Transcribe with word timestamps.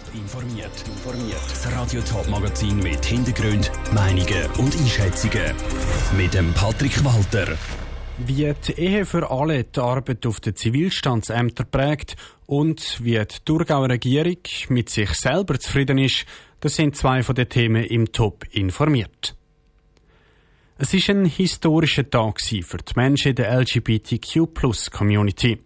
Top 0.00 0.14
informiert. 0.14 0.70
Das 1.48 1.72
Radio 1.72 2.00
Top 2.02 2.28
Magazin 2.28 2.78
mit 2.78 3.04
Hintergrund, 3.04 3.70
Meinungen 3.92 4.46
und 4.58 4.76
Einschätzungen 4.76 5.54
mit 6.16 6.34
dem 6.34 6.52
Patrick 6.54 7.04
Walter. 7.04 7.56
Wie 8.18 8.52
die 8.66 8.72
Ehe 8.72 9.04
für 9.06 9.30
alle 9.30 9.64
die 9.64 9.80
Arbeit 9.80 10.26
auf 10.26 10.40
den 10.40 10.54
Zivilstandsämtern 10.56 11.70
prägt 11.70 12.16
und 12.46 13.00
wie 13.02 13.18
die 13.18 13.26
Thurgauer 13.44 13.88
Regierung 13.90 14.38
mit 14.68 14.90
sich 14.90 15.10
selber 15.10 15.58
zufrieden 15.58 15.98
ist, 15.98 16.24
das 16.60 16.76
sind 16.76 16.96
zwei 16.96 17.22
von 17.22 17.34
den 17.34 17.48
Themen 17.48 17.84
im 17.84 18.12
Top 18.12 18.44
informiert. 18.52 19.34
Es 20.78 20.94
ist 20.94 21.10
ein 21.10 21.24
historischer 21.24 22.08
Tag 22.08 22.40
für 22.40 22.78
die 22.78 22.92
Menschen 22.96 23.30
in 23.30 23.36
der 23.36 23.58
LGBTQ-Plus-Community. 23.60 25.58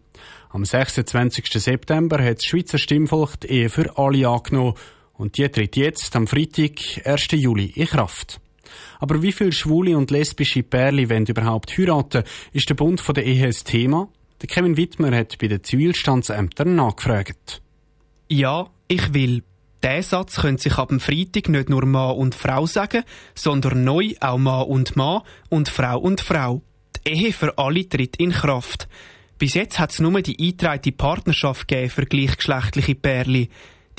Am 0.54 0.64
26. 0.64 1.46
September 1.60 2.22
hat 2.22 2.36
das 2.36 2.44
Schweizer 2.44 2.78
Stimmvolk 2.78 3.40
die 3.40 3.48
Ehe 3.48 3.68
für 3.68 3.98
alle 3.98 4.28
angenommen 4.28 4.74
und 5.14 5.36
die 5.36 5.48
tritt 5.48 5.74
jetzt 5.74 6.14
am 6.14 6.28
Freitag, 6.28 7.04
1. 7.04 7.26
Juli, 7.32 7.72
in 7.74 7.88
Kraft. 7.88 8.40
Aber 9.00 9.20
wie 9.20 9.32
viele 9.32 9.50
schwule 9.50 9.98
und 9.98 10.12
lesbische 10.12 10.62
Pärchen 10.62 11.10
wollen 11.10 11.26
überhaupt 11.26 11.76
heiraten, 11.76 12.22
ist 12.52 12.68
der 12.68 12.76
Bund 12.76 13.02
der 13.16 13.24
Ehe 13.24 13.46
ein 13.46 13.52
Thema? 13.64 14.08
Der 14.42 14.46
Kevin 14.46 14.76
Wittmer 14.76 15.16
hat 15.16 15.38
bei 15.38 15.48
den 15.48 15.64
Zivilstandsämtern 15.64 16.76
nachgefragt. 16.76 17.60
Ja, 18.28 18.70
ich 18.86 19.12
will. 19.12 19.42
Der 19.82 20.04
Satz 20.04 20.36
könnte 20.36 20.62
sich 20.62 20.78
ab 20.78 20.90
dem 20.90 21.00
Freitag 21.00 21.48
nicht 21.48 21.68
nur 21.68 21.84
Mann 21.84 22.14
und 22.14 22.36
Frau 22.36 22.66
sagen, 22.66 23.02
sondern 23.34 23.82
neu 23.82 24.12
auch 24.20 24.38
Mann 24.38 24.68
und 24.68 24.94
Mann 24.94 25.22
und 25.48 25.68
Frau 25.68 25.98
und 25.98 26.20
Frau. 26.20 26.62
Die 27.04 27.10
Ehe 27.10 27.32
für 27.32 27.58
alle 27.58 27.88
tritt 27.88 28.18
in 28.18 28.30
Kraft. 28.30 28.86
Bis 29.38 29.54
jetzt 29.54 29.78
hat 29.78 29.90
es 29.90 30.00
nur 30.00 30.22
die 30.22 30.38
eingetragene 30.38 30.96
Partnerschaft 30.96 31.68
für 31.70 32.06
gleichgeschlechtliche 32.06 32.94
Pärchen. 32.94 33.48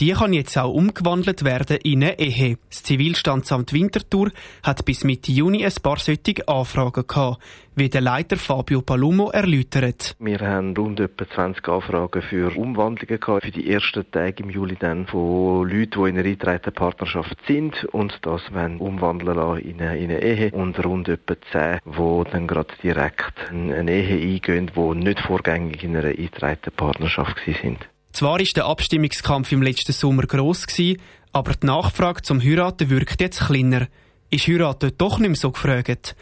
Die 0.02 0.12
kann 0.12 0.34
jetzt 0.34 0.58
auch 0.58 0.74
umgewandelt 0.74 1.46
werden 1.46 1.78
in 1.78 2.04
eine 2.04 2.20
Ehe. 2.20 2.58
Das 2.70 2.84
Zivilstandsamt 2.84 3.72
Winterthur 3.72 4.30
hat 4.62 4.84
bis 4.84 5.06
Mitte 5.06 5.32
Juni 5.32 5.66
ein 5.66 5.72
paar 5.82 6.00
solche 6.00 6.46
Anfragen 6.50 7.08
gehabt, 7.08 7.42
wie 7.76 7.88
der 7.88 8.02
Leiter 8.02 8.36
Fabio 8.36 8.82
Palumo 8.82 9.30
erläutert. 9.30 10.18
Wir 10.20 10.40
haben 10.40 10.76
rund 10.76 11.00
etwa 11.00 11.26
20 11.30 11.66
Anfragen 11.70 12.22
für 12.24 12.58
Umwandlungen 12.58 13.22
gehabt, 13.22 13.46
für 13.46 13.52
die 13.52 13.72
ersten 13.72 14.04
Tage 14.12 14.44
im 14.44 14.50
Juli 14.50 14.76
dann 14.78 15.08
von 15.08 15.66
Leuten, 15.70 16.04
die 16.04 16.10
in 16.10 16.18
einer 16.18 16.26
eingetragenen 16.26 16.76
Partnerschaft 16.76 17.38
sind 17.48 17.86
und 17.86 18.20
das 18.24 18.42
wollen 18.52 18.80
umwandeln 18.80 19.38
lassen 19.38 19.62
in 19.62 19.80
eine, 19.80 19.98
in 19.98 20.12
eine 20.12 20.22
Ehe 20.22 20.52
und 20.52 20.84
rund 20.84 21.08
etwa 21.08 21.36
10, 21.54 21.80
die 21.86 22.32
dann 22.32 22.48
gerade 22.48 22.74
direkt 22.84 23.50
eine 23.50 23.90
Ehe 23.90 24.34
eingehen, 24.34 24.72
die 24.76 24.96
nicht 24.96 25.22
vorgängig 25.22 25.86
in 25.86 25.96
einer 25.96 26.10
eingetragenen 26.10 26.76
Partnerschaft 26.76 27.38
sind. 27.46 27.80
Zwar 28.16 28.40
ist 28.40 28.56
der 28.56 28.68
Abstimmungskampf 28.68 29.52
im 29.52 29.62
letzten 29.62 29.92
Sommer 29.92 30.26
gross 30.26 30.68
gewesen, 30.68 31.02
aber 31.34 31.52
die 31.52 31.66
Nachfrage 31.66 32.22
zum 32.22 32.42
Heiraten 32.42 32.90
wirkt 32.90 33.20
jetzt 33.20 33.42
kleiner. 33.42 33.90
Ist 34.30 34.48
Heiraten 34.48 34.94
doch 34.98 35.20
nicht 35.20 35.28
mehr 35.28 35.36
so 35.36 35.52
gefragt? 35.52 36.16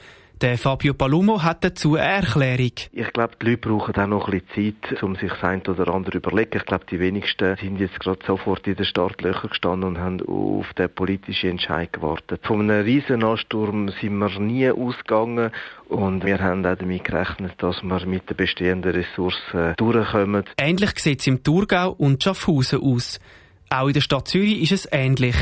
Der 0.44 0.58
Fabio 0.58 0.94
Palumo 0.94 1.42
hat 1.42 1.64
dazu 1.64 1.96
eine 1.96 2.16
Erklärung. 2.16 2.74
Ich 2.92 3.14
glaube, 3.14 3.32
die 3.42 3.46
Leute 3.46 3.60
brauchen 3.60 3.96
auch 3.96 4.08
noch 4.08 4.28
ein 4.28 4.42
bisschen 4.42 4.76
Zeit, 4.84 5.02
um 5.02 5.16
sich 5.16 5.32
das 5.32 5.42
eine 5.42 5.62
oder 5.62 5.88
andere 5.88 6.12
zu 6.12 6.18
überlegen. 6.18 6.58
Ich 6.58 6.66
glaube, 6.66 6.84
die 6.92 7.00
wenigsten 7.00 7.56
sind 7.56 7.80
jetzt 7.80 7.98
gerade 8.02 8.20
sofort 8.28 8.68
in 8.68 8.76
den 8.76 8.84
Startlöchern 8.84 9.52
gestanden 9.52 9.88
und 9.88 10.00
haben 10.00 10.22
auf 10.28 10.66
den 10.74 10.90
politischen 10.90 11.52
Entscheid 11.52 11.94
gewartet. 11.94 12.42
Von 12.44 12.60
einem 12.60 12.84
Riesenansturm 12.84 13.88
sind 14.02 14.18
wir 14.18 14.38
nie 14.42 14.70
ausgegangen 14.70 15.52
und 15.88 16.26
wir 16.26 16.38
haben 16.40 16.66
auch 16.66 16.76
damit 16.76 17.06
gerechnet, 17.06 17.54
dass 17.60 17.82
wir 17.82 18.06
mit 18.06 18.30
den 18.30 18.36
bestehenden 18.36 18.92
Ressourcen 18.92 19.76
durchkommen. 19.78 20.44
Ähnlich 20.58 21.00
sieht 21.00 21.22
es 21.22 21.28
im 21.28 21.42
Thurgau 21.42 21.92
und 21.92 22.22
Schaffhausen 22.22 22.82
aus. 22.82 23.22
Auch 23.70 23.88
in 23.88 23.94
der 23.94 24.02
Stadt 24.02 24.28
Zürich 24.28 24.62
ist 24.62 24.74
es 24.74 24.90
ähnlich. 24.92 25.38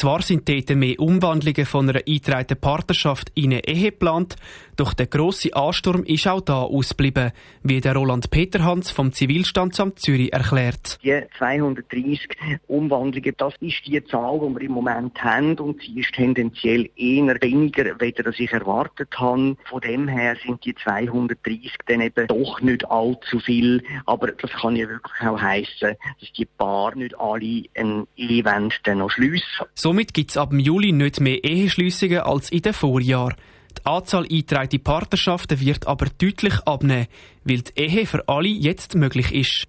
Zwar 0.00 0.22
sind 0.22 0.48
dort 0.48 0.70
mehr 0.70 0.98
Umwandlungen 0.98 1.66
von 1.66 1.86
einer 1.86 1.98
eingetragenen 1.98 2.58
Partnerschaft 2.58 3.30
in 3.34 3.52
eine 3.52 3.68
Ehe 3.68 3.90
geplant, 3.90 4.36
doch 4.80 4.94
der 4.94 5.08
grosse 5.08 5.54
Ansturm 5.54 6.04
ist 6.04 6.26
auch 6.26 6.40
da 6.40 6.62
ausgeblieben, 6.62 7.32
wie 7.62 7.82
der 7.82 7.94
Roland 7.94 8.30
Peterhans 8.30 8.90
vom 8.90 9.12
Zivilstandsamt 9.12 9.98
Zürich 9.98 10.32
erklärt. 10.32 10.98
Die 11.04 11.20
230 11.36 12.30
Umwandlungen, 12.66 13.34
das 13.36 13.52
ist 13.60 13.86
die 13.86 14.02
Zahl, 14.06 14.40
die 14.40 14.54
wir 14.54 14.62
im 14.62 14.72
Moment 14.72 15.22
haben 15.22 15.58
und 15.58 15.82
sie 15.82 16.00
ist 16.00 16.14
tendenziell 16.14 16.88
eher 16.96 17.36
weniger, 17.42 17.94
als 18.00 18.40
ich 18.40 18.50
erwartet 18.50 19.10
habe. 19.18 19.58
Von 19.68 19.80
dem 19.82 20.08
her 20.08 20.34
sind 20.42 20.64
die 20.64 20.74
230 20.74 21.74
dann 21.84 22.00
eben 22.00 22.26
doch 22.26 22.62
nicht 22.62 22.90
allzu 22.90 23.38
viel, 23.38 23.84
aber 24.06 24.28
das 24.28 24.50
kann 24.50 24.76
ja 24.76 24.88
wirklich 24.88 25.28
auch 25.28 25.38
heißen, 25.38 25.94
dass 26.20 26.32
die 26.38 26.46
Paar 26.46 26.96
nicht 26.96 27.20
alle 27.20 27.64
ein 27.76 28.06
Event 28.16 28.80
dann 28.84 28.98
noch 28.98 29.10
schliessen. 29.10 29.66
Somit 29.90 30.14
gibt 30.14 30.30
es 30.30 30.36
ab 30.36 30.52
Juli 30.52 30.92
nicht 30.92 31.18
mehr 31.18 31.42
Eheschliessungen 31.42 32.20
als 32.20 32.52
in 32.52 32.62
den 32.62 32.72
Vorjahren. 32.72 33.34
Die 33.76 33.86
Anzahl 33.86 34.22
eingetragene 34.22 34.78
Partnerschaften 34.78 35.58
wird 35.58 35.88
aber 35.88 36.06
deutlich 36.16 36.60
abnehmen, 36.60 37.08
weil 37.42 37.62
die 37.62 37.72
Ehe 37.74 38.06
für 38.06 38.28
alle 38.28 38.46
jetzt 38.46 38.94
möglich 38.94 39.34
ist. 39.34 39.64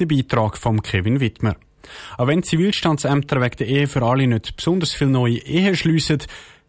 Der 0.00 0.06
Beitrag 0.06 0.58
von 0.58 0.82
Kevin 0.82 1.20
Wittmer. 1.20 1.54
Auch 2.18 2.26
wenn 2.26 2.42
Zivilstandsämter 2.42 3.40
wegen 3.40 3.56
der 3.58 3.68
Ehe 3.68 3.86
für 3.86 4.02
alle 4.02 4.26
nicht 4.26 4.56
besonders 4.56 4.92
viele 4.92 5.10
neue 5.10 5.38
Ehen 5.38 5.76
schliessen, 5.76 6.18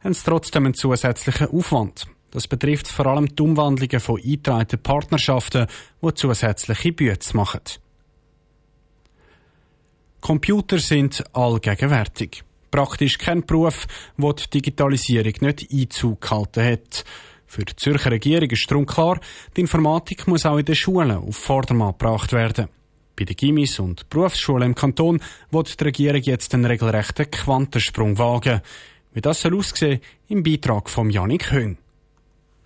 haben 0.04 0.14
sie 0.14 0.24
trotzdem 0.24 0.66
einen 0.66 0.76
zusätzlichen 0.76 1.48
Aufwand. 1.48 2.06
Das 2.30 2.48
betrifft 2.48 2.88
vor 2.88 3.08
allem 3.08 3.36
die 3.36 3.42
Umwandlungen 3.42 4.00
von 4.00 4.22
eingetragenen 4.22 4.84
Partnerschaften, 4.84 5.66
die 6.04 6.14
zusätzliche 6.14 6.92
Bütze 6.92 7.36
machen. 7.36 7.62
Computer 10.22 10.78
sind 10.78 11.24
allgegenwärtig 11.34 12.44
praktisch 12.76 13.18
kein 13.18 13.46
Beruf, 13.46 13.88
wo 14.18 14.34
die 14.34 14.50
Digitalisierung 14.50 15.34
nicht 15.40 15.72
Einzug 15.72 16.20
gehalten 16.20 16.66
hat. 16.66 17.06
Für 17.46 17.64
die 17.64 17.76
Zürcher 17.78 18.12
Regierung 18.12 18.50
ist 18.50 18.70
darum 18.70 18.86
klar, 18.86 19.18
die 19.56 19.62
Informatik 19.62 20.28
muss 20.28 20.46
auch 20.46 20.58
in 20.58 20.66
den 20.66 20.76
Schulen 20.76 21.12
auf 21.12 21.38
Vordermann 21.38 21.94
gebracht 21.94 22.34
werden. 22.34 22.68
Bei 23.16 23.24
den 23.24 23.38
Gimis 23.38 23.80
und 23.80 24.10
Berufsschulen 24.10 24.72
im 24.72 24.76
Kanton 24.76 25.22
wird 25.52 25.80
die 25.80 25.84
Regierung 25.86 26.22
jetzt 26.22 26.54
einen 26.54 26.66
regelrechten 26.66 27.32
Quantensprung 27.32 28.18
wagen. 28.18 28.60
Wie 29.14 29.22
das 29.22 29.40
soll 29.40 29.58
aussehen, 29.58 30.02
im 30.28 30.44
Beitrag 30.44 30.90
von 30.90 31.10
Janik 31.10 31.54
Höhn. 31.54 31.78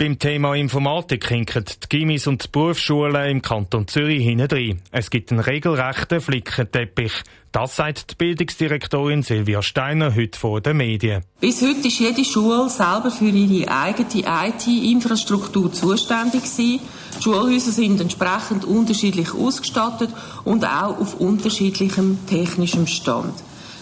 Beim 0.02 0.18
Thema 0.18 0.56
Informatik 0.56 1.28
hinken 1.28 1.66
die 1.66 1.90
Gimis 1.90 2.26
und 2.26 2.42
die 2.42 2.48
Berufsschulen 2.48 3.30
im 3.30 3.42
Kanton 3.42 3.86
Zürich 3.86 4.24
hinein. 4.24 4.82
Es 4.92 5.10
gibt 5.10 5.30
einen 5.30 5.42
regelrechten 5.42 6.22
Flickenteppich. 6.22 7.12
Das 7.52 7.76
sagt 7.76 8.12
die 8.12 8.16
Bildungsdirektorin 8.16 9.24
Silvia 9.24 9.62
Steiner 9.62 10.16
heute 10.16 10.40
vor 10.40 10.62
den 10.62 10.78
Medien. 10.78 11.24
Bis 11.42 11.62
heute 11.62 11.90
ist 11.90 12.00
jede 12.00 12.24
Schule 12.24 12.70
selber 12.70 13.12
für 13.12 13.26
ihre 13.26 13.70
eigene 13.70 14.24
IT-Infrastruktur 14.26 15.74
zuständig. 15.74 16.44
Die 16.58 16.80
Schulhäuser 17.22 17.72
sind 17.72 18.00
entsprechend 18.00 18.64
unterschiedlich 18.64 19.34
ausgestattet 19.34 20.12
und 20.46 20.64
auch 20.64 20.98
auf 20.98 21.16
unterschiedlichem 21.16 22.26
technischem 22.26 22.88
Stand. 22.88 23.34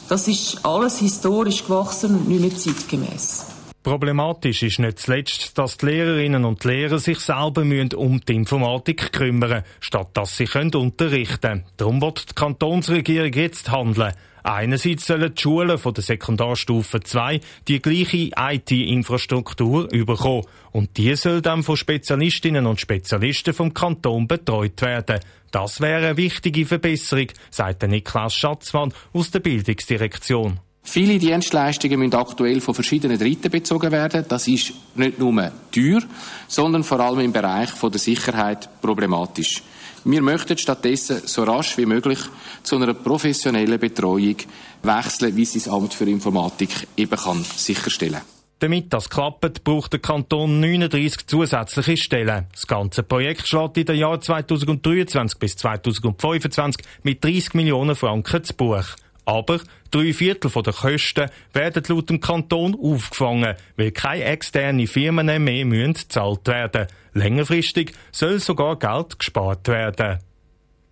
Das 0.10 0.28
ist 0.28 0.66
alles 0.66 0.98
historisch 0.98 1.64
gewachsen 1.64 2.16
und 2.16 2.28
nicht 2.28 2.42
mehr 2.42 2.58
zeitgemäß. 2.58 3.57
Problematisch 3.88 4.64
ist 4.64 4.80
nicht 4.80 5.00
zuletzt, 5.00 5.58
dass 5.58 5.78
die 5.78 5.86
Lehrerinnen 5.86 6.44
und 6.44 6.66
Lehrer 6.66 7.00
sich 7.00 7.22
selber 7.22 7.62
um 7.96 8.20
die 8.20 8.36
Informatik 8.36 9.14
kümmern 9.14 9.64
statt 9.80 10.10
dass 10.12 10.36
sie 10.36 10.44
können 10.44 10.76
unterrichten 10.76 11.40
können. 11.40 11.64
Darum 11.78 12.02
wird 12.02 12.32
die 12.32 12.36
Kantonsregierung 12.36 13.32
jetzt 13.32 13.72
handeln. 13.72 14.12
Einerseits 14.44 15.08
sollen 15.08 15.34
die 15.34 15.42
Schulen 15.42 15.78
von 15.78 15.94
der 15.94 16.04
Sekundarstufe 16.04 17.00
2 17.00 17.40
die 17.70 17.82
gleiche 17.82 18.32
IT-Infrastruktur 18.38 19.90
überkommen. 19.94 20.44
Und 20.74 20.98
die 20.98 21.16
soll 21.16 21.42
dann 21.42 21.64
von 21.64 21.78
Spezialistinnen 21.78 22.66
und 22.66 22.82
Spezialisten 22.82 23.54
vom 23.54 23.74
Kanton 23.74 24.28
betreut 24.28 24.82
werden. 24.82 25.22
Das 25.52 25.80
wäre 25.80 26.08
eine 26.08 26.18
wichtige 26.18 26.66
Verbesserung, 26.66 27.28
sagt 27.52 27.84
Niklas 27.84 28.36
Schatzmann 28.36 28.94
aus 29.14 29.32
der 29.32 29.40
Bildungsdirektion. 29.40 30.60
Viele 30.90 31.20
Dienstleistungen 31.20 32.00
müssen 32.00 32.16
aktuell 32.16 32.62
von 32.62 32.74
verschiedenen 32.74 33.20
Dritten 33.20 33.52
bezogen 33.52 33.92
werden. 33.92 34.24
Das 34.26 34.48
ist 34.48 34.72
nicht 34.96 35.20
nur 35.20 35.52
teuer, 35.70 36.00
sondern 36.48 36.86
vor 36.86 37.02
allem 37.02 37.20
im 37.20 37.34
Bereich 37.34 37.72
der 37.74 38.00
Sicherheit 38.00 38.70
problematisch. 38.82 39.64
Wir 40.06 40.22
möchten 40.22 40.58
stattdessen 40.58 41.24
so 41.26 41.44
rasch 41.44 41.78
wie 41.78 41.86
möglich 41.86 42.20
zu 42.64 42.78
einer 42.78 42.94
professionellen 42.94 43.78
Betreuung 43.78 44.38
wechseln, 44.82 45.36
wie 45.36 45.44
es 45.44 45.54
das 45.54 45.68
Amt 45.68 45.94
für 45.94 46.06
Informatik 46.06 46.88
eben 46.96 47.18
kann 47.18 47.44
sicherstellen 47.44 48.22
damit 48.60 48.92
das 48.92 49.08
klappt, 49.10 49.64
braucht 49.64 49.94
der 49.94 50.00
Kanton 50.00 50.60
39 50.60 51.28
zusätzliche 51.28 51.96
Stellen. 51.96 52.48
Das 52.52 52.66
ganze 52.66 53.04
Projekt 53.04 53.48
schlägt 53.48 53.78
in 53.78 53.86
den 53.86 53.98
Jahren 53.98 54.20
2023 54.20 55.38
bis 55.38 55.58
2025 55.58 56.84
mit 57.04 57.24
30 57.24 57.54
Millionen 57.54 57.96
Franken 57.96 58.44
zu 58.44 58.56
Buch. 58.56 58.96
Aber 59.28 59.60
drei 59.92 60.14
Viertel 60.14 60.50
der 60.50 60.72
Kosten 60.72 61.30
werden 61.52 61.84
laut 61.90 62.10
dem 62.10 62.22
Kanton 62.22 62.78
aufgefangen, 62.82 63.56
weil 63.76 63.92
keine 63.92 64.24
externen 64.24 64.88
Firmen 64.88 65.44
mehr 65.44 65.66
müssen 65.66 65.96
gezahlt 65.96 66.48
werden. 66.48 66.88
Längerfristig 67.12 67.92
soll 68.14 68.40
sogar 68.40 68.80
Geld 68.80 69.20
gespart 69.20 69.68
werden. 69.68 70.20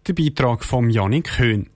Der 0.06 0.14
Beitrag 0.14 0.66
von 0.66 0.90
Janik 0.90 1.40
Höhn. 1.40 1.70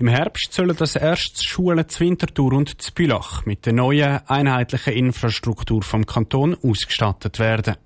Im 0.00 0.08
Herbst 0.08 0.52
sollen 0.52 0.76
das 0.76 0.96
erst 0.96 1.46
Schulen 1.46 1.88
zu 1.88 2.00
Winterthur 2.00 2.54
und 2.54 2.82
zu 2.82 2.92
Bülach 2.92 3.46
mit 3.46 3.64
der 3.64 3.72
neuen 3.72 4.18
einheitlichen 4.26 4.94
Infrastruktur 4.94 5.84
vom 5.84 6.06
Kanton 6.06 6.56
ausgestattet 6.60 7.38
werden. 7.38 7.76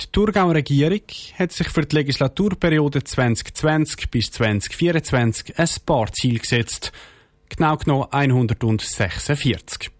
Die 0.00 0.06
Thurgauer 0.12 0.54
Regierung 0.54 1.00
hat 1.40 1.50
sich 1.50 1.68
für 1.70 1.84
die 1.84 1.96
Legislaturperiode 1.96 3.02
2020 3.02 4.08
bis 4.10 4.30
2024 4.30 5.58
ein 5.58 5.68
paar 5.86 6.12
Ziele 6.12 6.38
gesetzt. 6.38 6.92
Genau 7.48 7.76
genommen 7.76 8.06
146. 8.12 9.90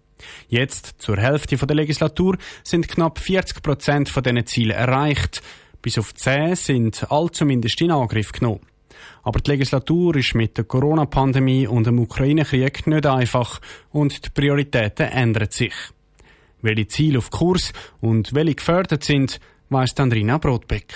Jetzt, 0.47 0.95
zur 0.99 1.17
Hälfte 1.17 1.57
der 1.57 1.75
Legislatur, 1.75 2.37
sind 2.63 2.87
knapp 2.87 3.19
40 3.19 3.61
Prozent 3.61 4.07
von 4.07 4.23
diesen 4.23 4.45
Zielen 4.45 4.77
erreicht. 4.77 5.41
Bis 5.81 5.97
auf 5.97 6.15
10 6.15 6.55
sind 6.55 7.11
all 7.11 7.29
zumindest 7.31 7.81
in 7.81 7.91
Angriff 7.91 8.31
genommen. 8.31 8.61
Aber 9.23 9.41
die 9.41 9.51
Legislatur 9.51 10.15
ist 10.15 10.33
mit 10.33 10.57
der 10.57 10.63
Corona-Pandemie 10.63 11.67
und 11.67 11.87
dem 11.87 11.99
Ukraine-Krieg 11.99 12.87
nicht 12.87 13.05
einfach 13.05 13.59
und 13.91 14.25
die 14.25 14.29
Prioritäten 14.29 15.07
ändern 15.07 15.51
sich. 15.51 15.73
Welche 16.61 16.87
Ziele 16.87 17.17
auf 17.17 17.31
Kurs 17.31 17.73
und 17.99 18.33
welche 18.33 18.55
gefördert 18.55 19.03
sind, 19.03 19.41
weiss 19.69 19.93
Andrina 19.97 20.37
Brotbeck. 20.37 20.93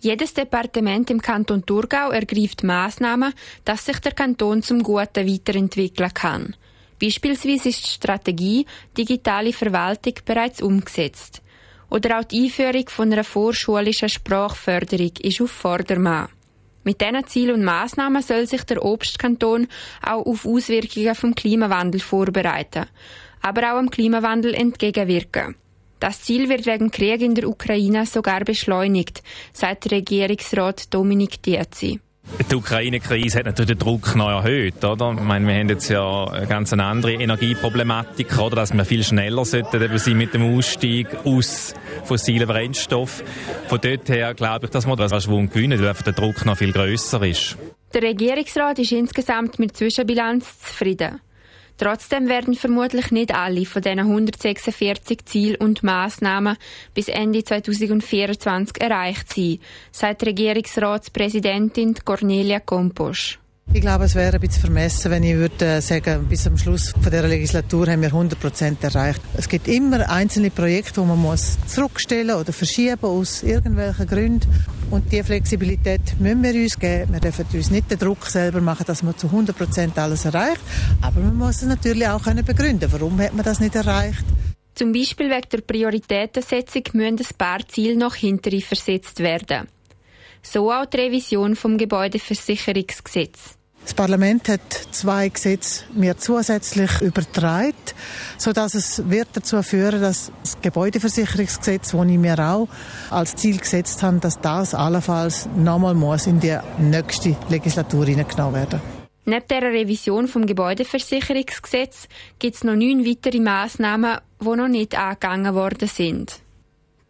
Jedes 0.00 0.34
Departement 0.34 1.10
im 1.10 1.20
Kanton 1.20 1.64
Thurgau 1.64 2.10
ergreift 2.10 2.62
Maßnahmen, 2.62 3.32
dass 3.64 3.86
sich 3.86 3.98
der 3.98 4.12
Kanton 4.12 4.62
zum 4.62 4.82
Guten 4.82 5.26
weiterentwickeln 5.26 6.12
kann. 6.12 6.56
Beispielsweise 7.00 7.70
ist 7.70 7.84
die 7.84 7.90
Strategie 7.90 8.66
Digitale 8.96 9.52
Verwaltung 9.52 10.14
bereits 10.24 10.62
umgesetzt. 10.62 11.42
Oder 11.90 12.18
auch 12.18 12.24
die 12.24 12.44
Einführung 12.44 12.88
von 12.88 13.12
einer 13.12 13.24
vorschulischen 13.24 14.08
Sprachförderung 14.08 15.12
ist 15.22 15.40
auf 15.40 15.50
Vordermann. 15.50 16.28
Mit 16.84 17.00
diesen 17.00 17.26
Zielen 17.26 17.54
und 17.56 17.64
Massnahmen 17.64 18.22
soll 18.22 18.46
sich 18.46 18.62
der 18.64 18.84
Obstkanton 18.84 19.66
auch 20.02 20.24
auf 20.24 20.46
Auswirkungen 20.46 21.14
vom 21.14 21.34
Klimawandel 21.34 22.00
vorbereiten, 22.00 22.86
aber 23.42 23.72
auch 23.72 23.78
am 23.78 23.90
Klimawandel 23.90 24.54
entgegenwirken. 24.54 25.56
Das 25.98 26.22
Ziel 26.22 26.48
wird 26.48 26.66
wegen 26.66 26.90
Krieg 26.90 27.22
in 27.22 27.34
der 27.34 27.48
Ukraine 27.48 28.04
sogar 28.04 28.40
beschleunigt, 28.44 29.22
sagt 29.52 29.90
Regierungsrat 29.90 30.92
Dominik 30.92 31.42
Dietzi. 31.42 32.00
Die 32.50 32.54
Ukraine-Krise 32.56 33.38
hat 33.38 33.46
natürlich 33.46 33.70
den 33.70 33.78
Druck 33.78 34.14
noch 34.16 34.28
erhöht, 34.28 34.84
oder? 34.84 35.12
Ich 35.12 35.20
meine, 35.20 35.46
wir 35.46 35.54
haben 35.54 35.68
jetzt 35.68 35.88
ja 35.88 36.24
eine 36.24 36.46
ganz 36.46 36.72
andere 36.72 37.14
Energieproblematik, 37.14 38.38
oder? 38.38 38.56
Dass 38.56 38.74
wir 38.74 38.84
viel 38.84 39.04
schneller 39.04 39.44
sollten 39.44 39.80
eben 39.80 39.96
sein 39.96 40.16
mit 40.16 40.34
dem 40.34 40.56
Ausstieg 40.56 41.06
aus 41.24 41.72
fossilen 42.04 42.48
Brennstoffen. 42.48 43.24
Von 43.68 43.80
dort 43.80 44.08
her 44.08 44.34
glaube 44.34 44.66
ich, 44.66 44.70
dass 44.72 44.86
wir 44.86 44.96
das 44.96 45.24
Schwung 45.24 45.48
gewinnen, 45.48 45.78
weil 45.80 45.88
einfach 45.88 46.02
der 46.02 46.14
Druck 46.14 46.44
noch 46.44 46.58
viel 46.58 46.72
grösser 46.72 47.22
ist. 47.22 47.56
Der 47.94 48.02
Regierungsrat 48.02 48.80
ist 48.80 48.92
insgesamt 48.92 49.58
mit 49.58 49.76
Zwischenbilanz 49.76 50.44
zufrieden. 50.60 51.20
Trotzdem 51.78 52.28
werden 52.28 52.54
vermutlich 52.54 53.10
nicht 53.10 53.34
alle 53.34 53.66
von 53.66 53.82
diesen 53.82 53.98
146 54.00 55.24
Zielen 55.26 55.56
und 55.56 55.82
Maßnahmen 55.82 56.56
bis 56.94 57.08
Ende 57.08 57.44
2024 57.44 58.80
erreicht 58.80 59.32
sein, 59.34 59.58
sagt 59.92 60.24
Regierungsratspräsidentin 60.24 61.96
Cornelia 62.04 62.60
Komposch. 62.60 63.38
Ich 63.72 63.80
glaube, 63.80 64.04
es 64.04 64.14
wäre 64.14 64.36
ein 64.36 64.40
bisschen 64.40 64.62
vermessen, 64.62 65.10
wenn 65.10 65.22
ich 65.22 65.34
würde 65.34 65.82
sagen, 65.82 66.26
bis 66.28 66.44
zum 66.44 66.56
Schluss 66.56 66.90
von 66.90 67.10
der 67.10 67.26
Legislatur 67.26 67.88
haben 67.88 68.00
wir 68.00 68.08
100 68.08 68.38
Prozent 68.38 68.82
erreicht. 68.84 69.20
Es 69.34 69.48
gibt 69.48 69.68
immer 69.68 70.08
einzelne 70.08 70.50
Projekte, 70.50 71.00
die 71.00 71.06
man 71.06 71.18
muss 71.18 71.58
zurückstellen 71.66 72.36
oder 72.36 72.52
verschieben 72.52 73.04
aus 73.04 73.42
irgendwelchen 73.42 74.06
Gründen. 74.06 74.48
Und 74.90 75.10
diese 75.10 75.24
Flexibilität 75.24 76.00
müssen 76.20 76.42
wir 76.42 76.54
uns 76.54 76.78
geben. 76.78 77.12
Wir 77.12 77.20
dürfen 77.20 77.46
uns 77.52 77.70
nicht 77.70 77.90
den 77.90 77.98
Druck 77.98 78.26
selber 78.26 78.60
machen, 78.60 78.84
dass 78.86 79.02
man 79.02 79.16
zu 79.16 79.26
100 79.26 79.56
Prozent 79.56 79.98
alles 79.98 80.24
erreicht. 80.24 80.60
Aber 81.02 81.20
man 81.20 81.36
muss 81.36 81.62
es 81.62 81.68
natürlich 81.68 82.06
auch 82.06 82.22
können 82.22 82.44
begründen. 82.44 82.90
Warum 82.92 83.18
hat 83.20 83.34
man 83.34 83.44
das 83.44 83.60
nicht 83.60 83.74
erreicht? 83.74 84.24
Zum 84.74 84.92
Beispiel 84.92 85.30
wegen 85.30 85.48
der 85.50 85.60
Prioritätensetzung 85.62 86.82
müssen 86.92 87.18
ein 87.18 87.36
paar 87.38 87.66
Ziele 87.66 87.96
noch 87.96 88.14
hinterher 88.14 88.60
versetzt 88.60 89.20
werden. 89.20 89.68
So 90.42 90.70
auch 90.70 90.86
die 90.86 90.98
Revision 90.98 91.56
vom 91.56 91.78
Gebäudeversicherungsgesetz. 91.78 93.56
Das 93.86 93.94
Parlament 93.94 94.48
hat 94.48 94.72
zwei 94.90 95.28
Gesetze 95.28 95.84
mir 95.94 96.16
zusätzlich 96.16 96.90
übertragen, 97.02 97.72
so 98.36 98.52
dass 98.52 98.74
es 98.74 99.08
wird 99.08 99.28
dazu 99.34 99.62
führen, 99.62 100.00
dass 100.00 100.32
das 100.42 100.60
Gebäudeversicherungsgesetz, 100.60 101.92
das 101.92 102.06
ich 102.06 102.18
mir 102.18 102.36
auch 102.40 102.68
als 103.10 103.36
Ziel 103.36 103.58
gesetzt 103.58 104.02
habe, 104.02 104.18
dass 104.18 104.40
das 104.40 104.74
allenfalls 104.74 105.48
nochmal 105.54 105.94
muss 105.94 106.26
in 106.26 106.40
die 106.40 106.58
nächste 106.78 107.36
Legislatur 107.48 108.06
hineingenommen 108.06 108.54
werden. 108.54 108.80
Neben 109.24 109.46
der 109.46 109.62
Revision 109.62 110.26
vom 110.26 110.46
Gebäudeversicherungsgesetz 110.46 112.08
gibt 112.40 112.56
es 112.56 112.64
noch 112.64 112.74
neun 112.74 113.06
weitere 113.06 113.38
Massnahmen, 113.38 114.18
die 114.40 114.46
noch 114.46 114.66
nicht 114.66 114.98
angegangen 114.98 115.54
worden 115.54 115.86
sind. 115.86 116.40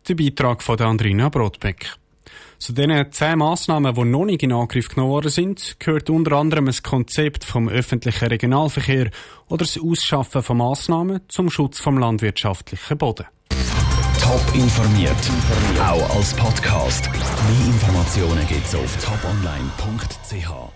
Der 0.06 0.14
Beitrag 0.14 0.62
von 0.62 0.78
Andrina 0.78 1.31
Brotbeck. 1.31 1.96
Zu 2.58 2.72
diesen 2.72 3.12
zehn 3.12 3.38
Massnahmen, 3.38 3.94
die 3.94 4.04
noch 4.04 4.24
nicht 4.24 4.42
in 4.42 4.52
Angriff 4.52 4.88
genommen 4.88 5.12
worden 5.12 5.30
sind, 5.30 5.76
gehört 5.78 6.10
unter 6.10 6.32
anderem 6.32 6.68
ein 6.68 6.76
Konzept 6.82 7.44
vom 7.44 7.68
öffentlichen 7.68 8.28
Regionalverkehr 8.28 9.10
oder 9.48 9.64
das 9.64 9.78
Ausschaffen 9.78 10.42
von 10.42 10.56
Massnahmen 10.56 11.20
zum 11.28 11.50
Schutz 11.50 11.80
vom 11.80 11.98
landwirtschaftlichen 11.98 12.98
Boden. 12.98 13.26
Top 14.20 14.54
informiert, 14.54 15.14
auch 15.80 16.16
als 16.16 16.34
Podcast. 16.34 17.08
Mehr 17.12 17.66
Informationen 17.68 18.46
gibt's 18.48 18.74
auf 18.74 18.96
toponline.ch. 19.04 20.75